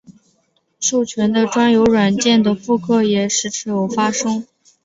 [0.79, 4.47] 授权的专有软件的复刻也时有发生。